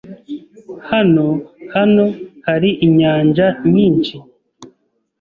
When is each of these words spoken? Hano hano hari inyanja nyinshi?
Hano 0.89 1.25
hano 1.75 2.05
hari 2.47 2.69
inyanja 2.85 3.47
nyinshi? 3.73 4.15